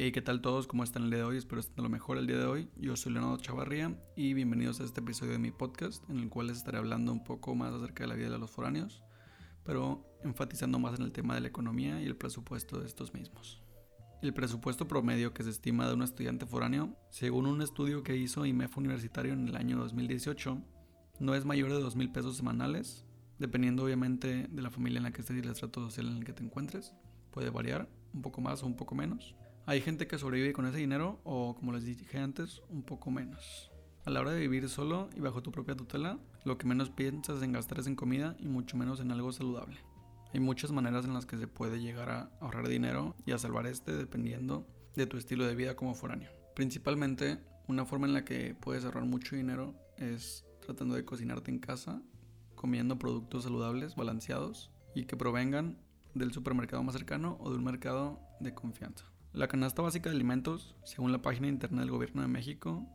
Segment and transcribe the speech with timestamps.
[0.00, 0.68] Hey, ¿qué tal todos?
[0.68, 1.38] ¿Cómo están el día de hoy?
[1.38, 2.70] Espero estén lo mejor el día de hoy.
[2.76, 6.46] Yo soy Leonardo Chavarría y bienvenidos a este episodio de mi podcast en el cual
[6.46, 9.02] les estaré hablando un poco más acerca de la vida de los foráneos,
[9.64, 13.60] pero enfatizando más en el tema de la economía y el presupuesto de estos mismos.
[14.22, 18.46] El presupuesto promedio que se estima de un estudiante foráneo, según un estudio que hizo
[18.46, 20.62] IMEF Universitario en el año 2018,
[21.18, 23.04] no es mayor de 2 mil pesos semanales,
[23.40, 26.24] dependiendo obviamente de la familia en la que estés y el estrato social en el
[26.24, 26.94] que te encuentres.
[27.32, 29.34] Puede variar un poco más o un poco menos.
[29.68, 33.70] Hay gente que sobrevive con ese dinero o, como les dije antes, un poco menos.
[34.06, 37.42] A la hora de vivir solo y bajo tu propia tutela, lo que menos piensas
[37.42, 39.76] en gastar es en comida y mucho menos en algo saludable.
[40.32, 43.66] Hay muchas maneras en las que se puede llegar a ahorrar dinero y a salvar
[43.66, 46.30] este dependiendo de tu estilo de vida como foráneo.
[46.56, 51.58] Principalmente, una forma en la que puedes ahorrar mucho dinero es tratando de cocinarte en
[51.58, 52.00] casa,
[52.54, 55.76] comiendo productos saludables, balanceados y que provengan
[56.14, 59.04] del supermercado más cercano o de un mercado de confianza.
[59.34, 62.86] La canasta básica de alimentos, según la página de internet del Gobierno de México,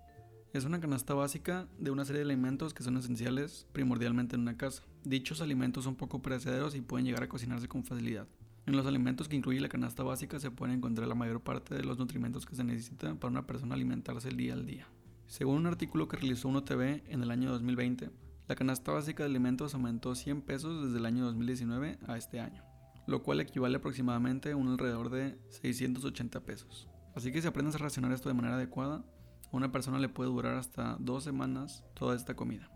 [0.51, 4.57] es una canasta básica de una serie de alimentos que son esenciales primordialmente en una
[4.57, 4.83] casa.
[5.03, 8.27] Dichos alimentos son poco perecederos y pueden llegar a cocinarse con facilidad.
[8.65, 11.83] En los alimentos que incluye la canasta básica se puede encontrar la mayor parte de
[11.83, 14.87] los nutrimentos que se necesitan para una persona alimentarse el día al día.
[15.27, 18.09] Según un artículo que realizó Uno TV en el año 2020,
[18.47, 22.63] la canasta básica de alimentos aumentó 100 pesos desde el año 2019 a este año,
[23.07, 26.89] lo cual equivale aproximadamente a un alrededor de 680 pesos.
[27.15, 29.03] Así que si aprendes a racionar esto de manera adecuada,
[29.51, 32.69] a una persona le puede durar hasta dos semanas toda esta comida.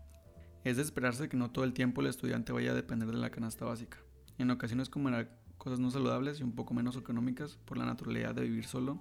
[0.64, 3.30] Es de esperarse que no todo el tiempo el estudiante vaya a depender de la
[3.30, 3.98] canasta básica.
[4.38, 8.42] En ocasiones comerá cosas no saludables y un poco menos económicas por la naturalidad de
[8.42, 9.00] vivir solo.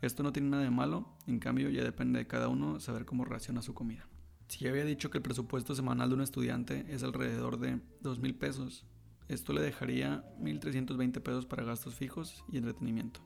[0.00, 3.26] Esto no tiene nada de malo, en cambio ya depende de cada uno saber cómo
[3.26, 4.08] raciona su comida.
[4.48, 8.18] Si ya había dicho que el presupuesto semanal de un estudiante es alrededor de 2
[8.18, 8.86] mil pesos,
[9.30, 13.20] esto le dejaría 1.320 pesos para gastos fijos y entretenimiento.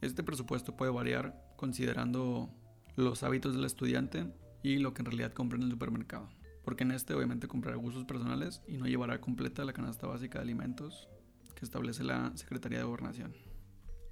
[0.00, 2.54] Este presupuesto puede variar considerando
[2.94, 6.28] los hábitos del estudiante y lo que en realidad compra en el supermercado,
[6.64, 10.44] porque en este obviamente comprará gustos personales y no llevará completa la canasta básica de
[10.44, 11.08] alimentos
[11.56, 13.34] que establece la Secretaría de Gobernación.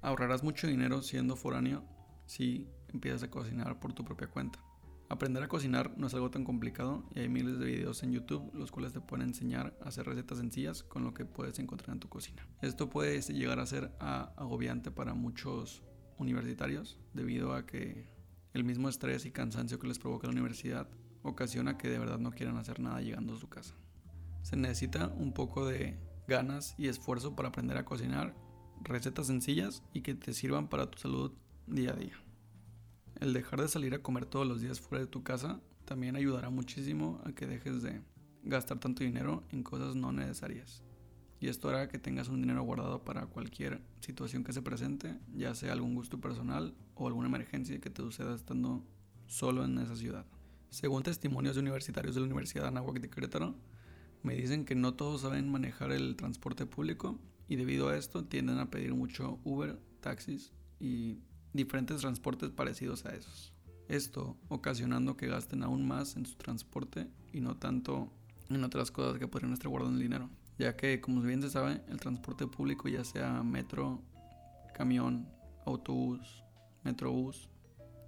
[0.01, 1.85] Ahorrarás mucho dinero siendo foráneo
[2.25, 4.59] si empiezas a cocinar por tu propia cuenta.
[5.11, 8.53] Aprender a cocinar no es algo tan complicado y hay miles de videos en YouTube
[8.53, 11.99] los cuales te pueden enseñar a hacer recetas sencillas con lo que puedes encontrar en
[11.99, 12.47] tu cocina.
[12.61, 15.81] Esto puede llegar a ser agobiante para muchos
[16.19, 18.07] universitarios debido a que
[18.53, 20.87] el mismo estrés y cansancio que les provoca la universidad
[21.23, 23.73] ocasiona que de verdad no quieran hacer nada llegando a su casa.
[24.43, 25.97] Se necesita un poco de
[26.27, 28.35] ganas y esfuerzo para aprender a cocinar
[28.83, 31.33] recetas sencillas y que te sirvan para tu salud
[31.65, 32.28] día a día.
[33.19, 36.49] El dejar de salir a comer todos los días fuera de tu casa también ayudará
[36.49, 38.01] muchísimo a que dejes de
[38.43, 40.83] gastar tanto dinero en cosas no necesarias.
[41.41, 45.53] Y esto hará que tengas un dinero guardado para cualquier situación que se presente, ya
[45.53, 48.85] sea algún gusto personal o alguna emergencia que te suceda estando
[49.27, 50.25] solo en esa ciudad.
[50.69, 53.55] Según testimonios de universitarios de la Universidad de Anáhuac de Querétaro,
[54.23, 57.19] me dicen que no todos saben manejar el transporte público
[57.49, 61.19] y debido a esto tienden a pedir mucho Uber, taxis y
[61.53, 63.53] diferentes transportes parecidos a esos.
[63.87, 68.11] Esto ocasionando que gasten aún más en su transporte y no tanto
[68.49, 70.29] en otras cosas que podrían estar guardando el dinero.
[70.57, 74.01] Ya que, como bien se sabe, el transporte público, ya sea metro,
[74.75, 75.27] camión,
[75.65, 76.43] autobús,
[76.83, 77.49] metrobús,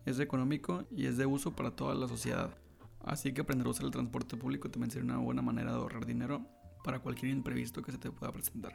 [0.05, 2.55] es económico y es de uso para toda la sociedad.
[3.03, 6.05] Así que aprender a usar el transporte público también sería una buena manera de ahorrar
[6.05, 6.45] dinero
[6.83, 8.73] para cualquier imprevisto que se te pueda presentar.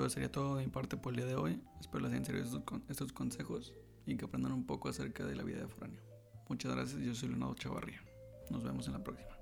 [0.00, 1.62] Eso sería todo de mi parte por el día de hoy.
[1.80, 3.74] Espero les hayan servido estos, consejos
[4.06, 6.02] y que aprendan un poco acerca de la vida de foráneo.
[6.48, 8.02] Muchas gracias, yo soy Leonardo Chavarría.
[8.50, 9.39] Nos vemos en la próxima.